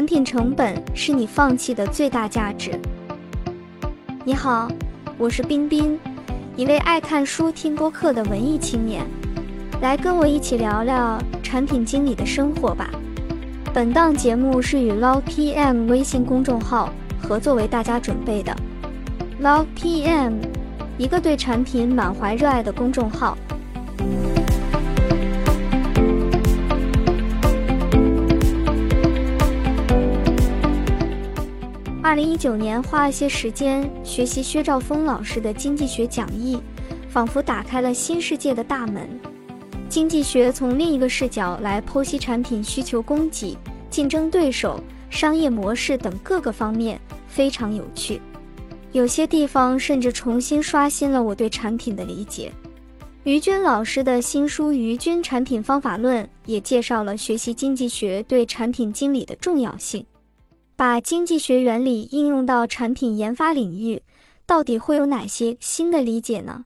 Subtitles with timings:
[0.00, 2.70] 产品成本是你放弃的最大价值。
[4.24, 4.66] 你好，
[5.18, 6.00] 我是冰冰，
[6.56, 9.04] 一位爱看书、听播客的文艺青年，
[9.82, 12.88] 来跟我一起聊聊产品经理的生活吧。
[13.74, 16.90] 本档节目是与 Log PM 微信公众号
[17.22, 18.56] 合作为大家准备的。
[19.42, 20.32] Log PM，
[20.96, 23.36] 一个对产品满怀热爱的公众号。
[32.10, 36.58] 二零一九年，花了些时间学习薛兆丰老师的经济学讲义，
[37.08, 39.08] 仿佛打开了新世界的大门。
[39.88, 43.56] 经济学从另一个视角来剖析产品需求、供给、
[43.90, 48.20] 竞争对手、商业模式等各个方面，非常有趣。
[48.90, 52.50] 有些地方甚至重新刷新了我对产品的理解。
[53.22, 60.04] 于军老师的新书《于军产品方法论》也介绍了学习经济学对产品经理的重要性。
[60.80, 64.02] 把经济学原理应用到产品研发领域，
[64.46, 66.64] 到底会有哪些新的理解呢？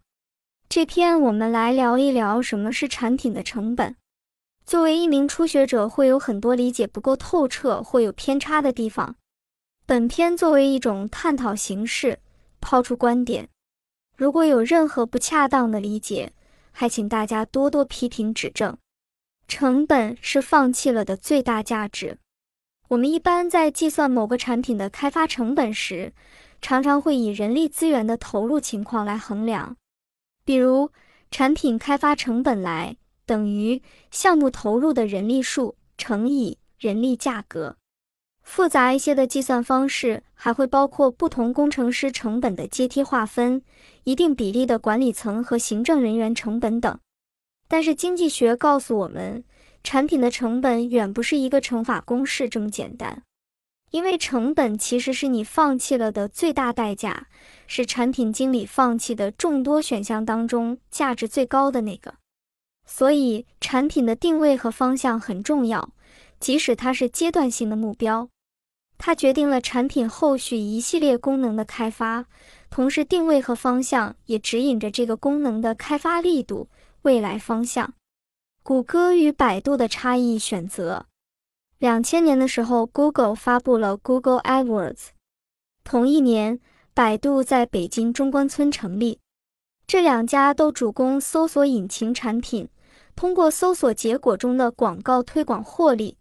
[0.68, 3.96] 这篇我们来聊一聊什么是产品的成本。
[4.64, 9.16] 作为一名初学者，会有很多理解不够透彻或有偏差的地方。
[9.84, 12.20] 本篇作为一种探讨形式，
[12.60, 13.48] 抛出观点。
[14.16, 16.32] 如果有任何不恰当的理解，
[16.70, 18.78] 还请大家多多批评指正。
[19.48, 22.18] 成本是放弃了的最大价值。
[22.88, 26.12] 我们一般在计算某个产品的开发成本时，
[26.60, 29.76] 常常会以人力资源的投入情况来衡量，
[30.44, 30.90] 比如
[31.30, 37.76] 产品开发成本来等于项目投入的人力数乘以人力价格。
[38.42, 43.62] 复杂一些的计算方式还会包括不同工程师成本的阶梯划分、
[44.04, 46.98] 一定比例的管理层和行政人员成本等。
[47.66, 49.42] 但是经济学告诉我们。
[49.84, 53.22] 产品的成本远不是一个乘法公式这么简单，
[53.90, 57.28] 因为成本其实是你放弃了的最大代价，
[57.66, 62.14] 是产品经理放弃的众多选项当中价值最高的那个。
[62.86, 65.90] 所以，产品的定位和方向很重要，
[66.40, 68.28] 即使它是阶段性的目标，
[68.96, 72.24] 它决定了产品后续一系列功能的开发，
[72.70, 76.68] 同时定位和方向也指引着这个功能的开发力度、
[77.02, 77.92] 未来方向。
[78.66, 81.04] 谷歌与百度的差异选择。
[81.76, 85.08] 两千年的时候，Google 发布了 Google AdWords。
[85.84, 86.58] 同一年，
[86.94, 89.18] 百度在北京中关村成立。
[89.86, 92.66] 这两家都主攻搜索引擎产品，
[93.14, 96.16] 通过搜索结果中的广告推广获利。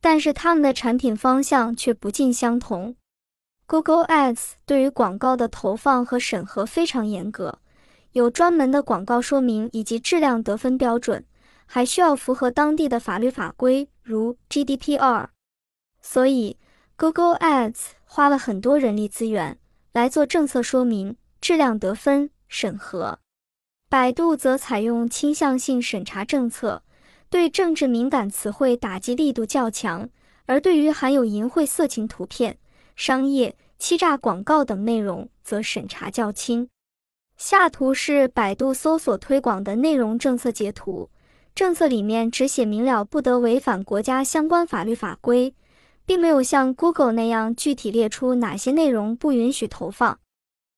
[0.00, 2.96] 但是他们的产品方向却不尽相同。
[3.66, 7.58] Google Ads 对于广告的投放和审核非常严格，
[8.12, 11.22] 有专门的广告说明以及质量得分标准。
[11.66, 15.26] 还需要符合当地的法律法规，如 GDPR，
[16.00, 16.56] 所以
[16.96, 19.58] Google Ads 花了很多人力资源
[19.92, 23.18] 来做政策说明、质量得分、审核。
[23.88, 26.82] 百度则采用倾向性审查政策，
[27.28, 30.08] 对政治敏感词汇打击力度较强，
[30.46, 32.58] 而对于含有淫秽、色情图片、
[32.94, 36.68] 商业欺诈广告等内容则审查较轻。
[37.36, 41.10] 下图是百度搜索推广的内容政策截图。
[41.56, 45.54] 政策里面只写明了不得违反国家相关法律法规，
[46.04, 50.18] 并没有像 Google 那样具体列出哪些内容不允许投放。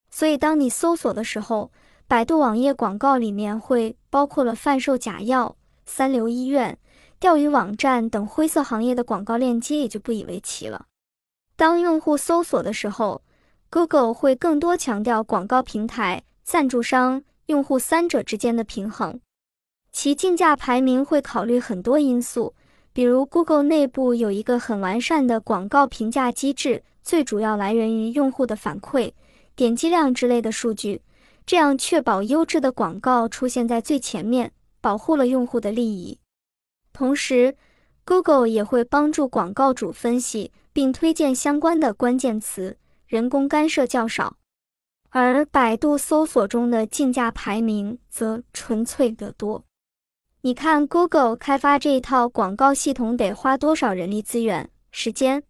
[0.08, 1.72] 所以，当你搜索的时候，
[2.06, 6.78] 百度网页广告里面会包括了贩售假药、三流医院、
[7.18, 10.86] 钓鱼网站等灰色行业的广告链接，也就不以为奇了。
[11.56, 13.20] 当用户搜索的时候
[13.68, 19.18] ，Google 会更多强调广告平台、赞助商、用户三者之间的平衡。
[20.00, 22.54] 其竞价排名会考虑很多因素，
[22.92, 29.10] 比如 Google 内部有一个很完善的广告评价机制，最主要来源于用户的反馈、
[29.56, 31.02] 点击量之类的数据，
[31.44, 36.20] 这样确保优质的广告出现在最前面，保护了用户的利益。
[36.92, 37.56] 同时
[38.04, 42.78] ，Google 也会帮助广告主分析并推荐相关的关键词，
[43.08, 44.36] 人工干涉较少。
[45.10, 49.64] 而百度搜索中的竞价排名则纯粹得多。
[50.42, 55.42] 你看，Google 开发这一套广告系统得花多少人力资源、时间？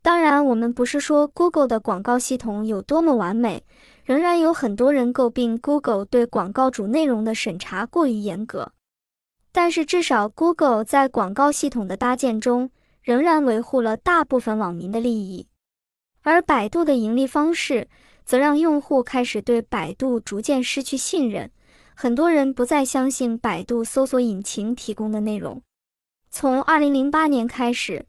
[0.00, 3.64] 当然，我们不是说 Google 的广告系统有多么完美，
[4.04, 8.70] 仍然有很多人诟病 Google 对广告主内容的审查过于严格。
[9.50, 12.70] 但是，至少 Google 在广告系统的搭建中，
[13.02, 15.48] 仍然维护了大部分网民的利益。
[16.22, 17.88] 而百度的盈利方式，
[18.24, 21.50] 则让用户开始对百度逐渐失去信任。
[21.94, 25.62] 很多人不再相信百度搜索引擎提供的内容。
[26.30, 28.06] 从2008年开始，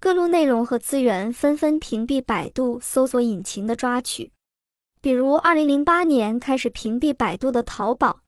[0.00, 4.32] 各路内容和资源纷纷屏蔽百度搜索引擎的抓取，
[5.00, 8.20] 比如2008年开始屏蔽百度的淘宝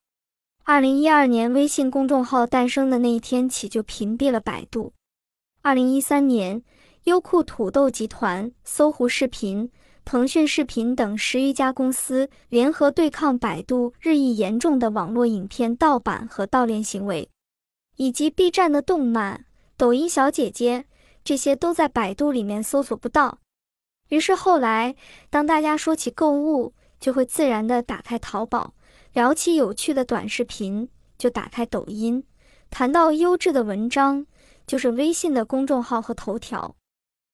[0.66, 4.92] ，2012年微信公众号诞生的那一天起就屏蔽了百度
[5.62, 6.62] ，2013年
[7.04, 9.70] 优酷、土豆集团、搜狐视频。
[10.08, 17.28] 腾讯视频等十余家公司联合对抗百度日益严重的网络影片盗版和盗链行为，
[17.96, 19.44] 以及 B 站的动漫、
[19.76, 20.86] 抖音小姐姐，
[21.22, 23.40] 这些都在百度里面搜索不到。
[24.08, 24.96] 于是后来，
[25.28, 28.72] 当大家说起购物，就会自然的打开淘宝；
[29.12, 30.88] 聊起有趣的短视频，
[31.18, 32.22] 就打开抖音；
[32.70, 34.24] 谈到优质的文章，
[34.66, 36.74] 就是微信的公众号和头条。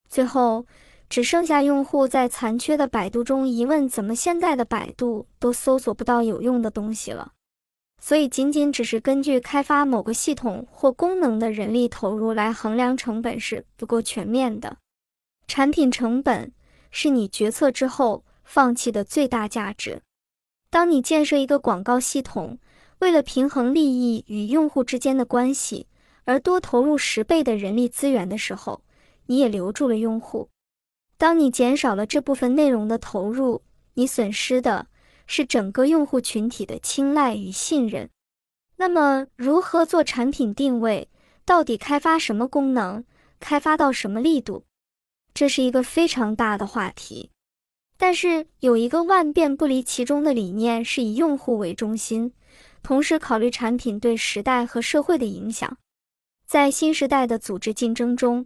[0.08, 0.66] 最后。
[1.08, 7.32] 只剩下用户在残缺的百度中疑问：怎么现在的百度都搜索不到有用的东西了？
[8.00, 14.76] 所以，仅仅只是根据开发某个系统或功能的人力投入来衡量成本是不够全面的。
[15.46, 16.52] 产品成本
[16.90, 20.02] 是你决策之后放弃的最大价值。
[20.68, 22.58] 当你建设一个广告系统，
[22.98, 25.86] 为了平衡利益与用户之间的关系，
[26.24, 28.82] 而多投入十倍的人力资源的时候，
[29.26, 30.48] 你也留住了用户。
[31.24, 33.62] 当你减少了这部分内容的投入，
[33.94, 34.88] 你损失的
[35.26, 38.10] 是整个用户群体的青睐与信任。
[38.76, 41.08] 那么，如何做产品定位？
[41.46, 43.04] 到底开发什么功能？
[43.40, 44.66] 开发到什么力度？
[45.32, 47.30] 这是一个非常大的话题。
[47.96, 52.34] 但是，有一个万变不离其中的理念，是以用户为中心，
[52.82, 55.78] 同时考虑产品对时代和社会的影响。
[56.46, 58.44] 在新时代的组织竞争中。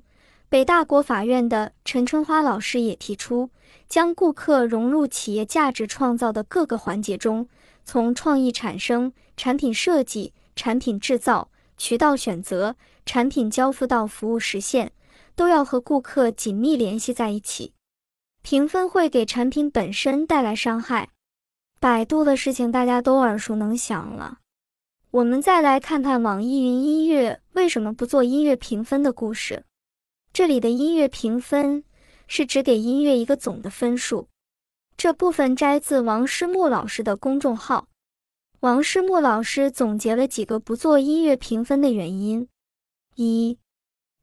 [0.51, 3.51] 北大国法院的陈春花老师也提出，
[3.87, 7.47] 将顾客融入企业价值创造的各个环节中，
[7.85, 14.93] 从创意产生、产品设计、产品制造、渠道选择、产品交付到服务实现，
[15.37, 17.75] 都要和顾客紧密联系在一起。
[18.41, 21.11] 评分会给产品本身带来伤害。
[21.79, 24.39] 百度的事情大家都耳熟能详了，
[25.11, 29.65] 我们再来看看网易云音乐为什么不做音乐评分的故事。
[30.39, 31.83] 这里的音乐评分
[32.29, 34.29] 是只给音乐一个总的分数。
[34.97, 37.89] 这部分摘自王诗木老师的公众号。
[38.61, 42.47] 王诗木老师总结了几个不做音乐评分的原因：
[43.17, 43.59] 一、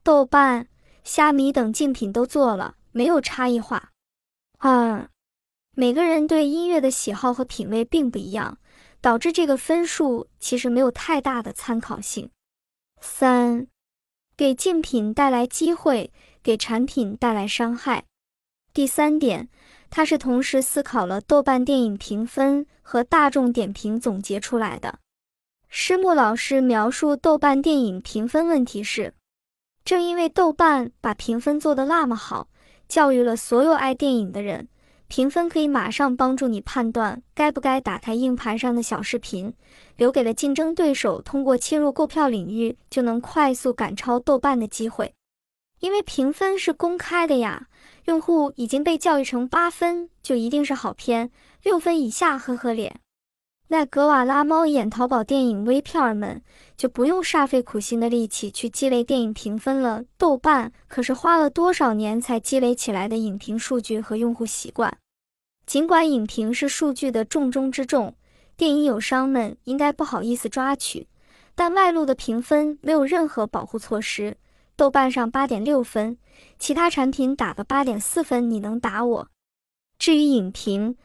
[0.04, 0.70] 豆瓣、
[1.04, 3.90] 虾米等竞品都做了，没有差异化；
[4.60, 5.10] 二、
[5.74, 8.58] 每个人对音乐的喜好和品味并不一样，
[9.02, 12.30] 导致这个分数其实没有太大的参考性；
[13.02, 13.68] 三。
[14.38, 16.12] 给竞品带来机会，
[16.44, 18.04] 给产品带来伤害。
[18.74, 19.48] 第三点，
[19.90, 25.00] 它是同时思考了豆瓣电影评分和大众点评总结出来的。
[25.70, 29.14] 师木老师描述豆瓣电影评分问题是：
[29.86, 32.50] 正因为豆瓣把评分做得那么好，
[32.90, 34.68] 教育了所有爱电影的人。
[35.08, 39.54] 评分可以马上帮助你判断该不该打开硬盘上的小视频，
[39.98, 45.14] 留给了竞争对手通过切入购票领域就能快速赶超豆瓣的机会。
[45.80, 47.68] 因为评分是公开的呀，
[48.06, 51.30] 用户已经被教育成八分就一定是好片，
[51.62, 53.00] 六分以下呵呵脸。
[53.68, 56.40] 那格瓦拉猫眼淘宝电影微票儿们
[56.78, 60.04] 就不用煞费苦心的力气去积累电影评分了。
[60.18, 64.96] 豆瓣可是花了多少年才积累起来的影评数据和用户习惯。
[65.66, 68.16] 尽管影评是数据的重中之重，
[68.56, 71.08] 电影友商们应该不好意思抓取，
[71.56, 74.38] 但外露的评分没有任何保护措施。
[74.76, 76.20] 豆瓣上八点六分，
[76.60, 79.28] 其他产品打个八点四分，你能打我？
[79.98, 80.96] 至于影评。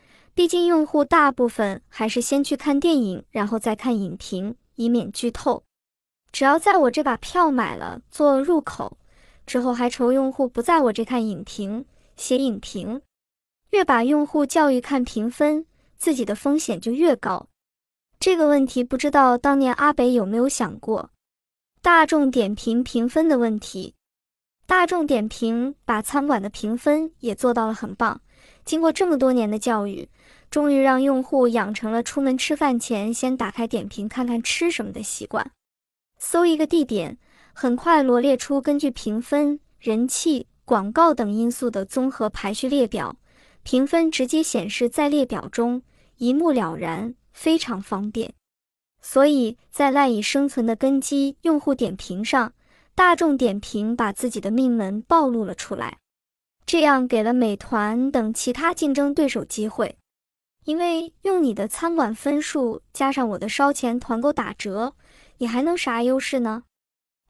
[0.40, 5.62] 毕竟用户大部分还是先去看电影，然后再看影评，以免剧透。
[6.32, 8.96] 只要在我这把票买了做入口
[9.44, 11.84] 之后，还愁用户不在我这看影评、
[12.16, 13.02] 写影评。
[13.72, 15.66] 越把用户教育看评分，
[15.98, 17.46] 自己的风险就越高。
[18.18, 21.10] 这个问题不知道当年阿北有没有想过？
[21.82, 23.94] 大众点评评分的问题，
[24.64, 28.18] 大众点评把餐馆的评分也做到了很棒。
[28.64, 30.08] 经过这么多年的教育，
[30.50, 35.52] 终于让用户养成了出门吃饭前先打开点评看看吃什么的习惯。
[36.18, 37.16] 搜一个地点，
[37.52, 43.16] 很快罗列出根据评分、人气、广告等因素的综合排序列表，
[43.62, 45.82] 评分直接显示在列表中，
[46.16, 48.34] 一目了然，非常方便。
[49.00, 52.52] 所以在赖以生存的根基用户点评上，
[52.94, 55.98] 大众点评把自己的命门暴露了出来。
[56.66, 59.96] 这样给了美团等其他竞争对手机会，
[60.64, 64.94] 因为用你的餐馆分数加上我的烧钱团购打折，
[65.38, 66.64] 你还能啥优势呢？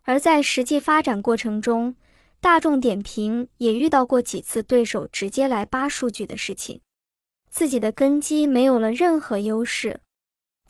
[0.03, 1.95] 而在实际发展过程中，
[2.41, 6.81] 大众点评也遇到过几次对手直接来扒数据的事情，
[7.51, 10.01] 自己的根基没有了任何优势。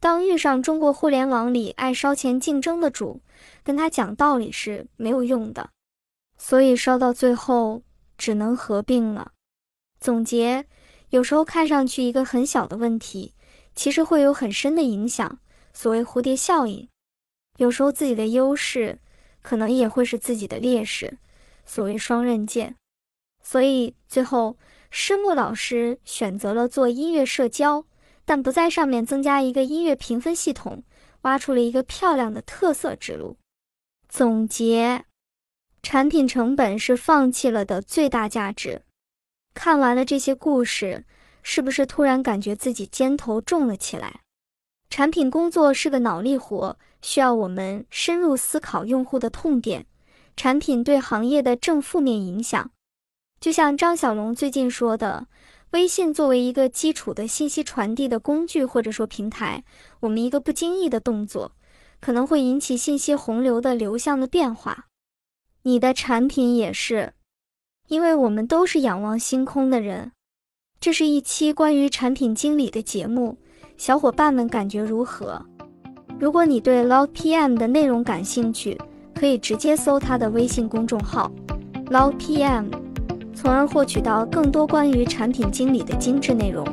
[0.00, 3.20] 当遇上中国互联网里爱烧钱竞争的主，
[3.62, 5.70] 跟他讲道理是没有用的，
[6.36, 7.82] 所以烧到最后
[8.18, 9.32] 只能合并了。
[10.00, 10.66] 总结：
[11.10, 13.34] 有时候看上去一个很小的问题，
[13.74, 15.38] 其实会有很深的影响。
[15.72, 16.88] 所谓蝴蝶效应，
[17.58, 18.98] 有时候自己的优势
[19.42, 21.18] 可能也会是自己的劣势。
[21.64, 22.74] 所谓双刃剑，
[23.42, 24.56] 所以最后
[24.90, 27.84] 师木老师选择了做音乐社交，
[28.24, 30.82] 但不在上面增加一个音乐评分系统，
[31.22, 33.36] 挖出了一个漂亮的特色之路。
[34.08, 35.04] 总结：
[35.82, 38.82] 产品成本是放弃了的最大价值。
[39.54, 41.04] 看完了这些故事，
[41.42, 44.20] 是不是突然感觉自己肩头重了起来？
[44.88, 49.86] 产品工作是个脑力活，需要我们深入思考用户的痛点。
[50.36, 52.70] 产品对行业的正负面影响，
[53.40, 55.26] 就像张小龙最近说的，
[55.72, 59.62] 微信作为一个基础的信息传递的工具或者说平台，
[60.00, 61.52] 我们一个不经意的动作，
[62.00, 64.86] 可能会引起信息洪流的流向的变化。
[65.62, 67.12] 你的产品也是，
[67.90, 70.12] 因为我们都是仰望星空的人。
[70.80, 73.36] 这是一期关于产品经理的节目，
[73.76, 75.44] 小伙伴们感觉如何？
[76.18, 78.78] 如果你对 Log PM 的内容感兴趣。
[79.12, 81.30] 可以直接搜他的微信公众号
[81.90, 82.70] log PM，
[83.34, 86.64] 从而获取到更多关于产品经理的精致内容。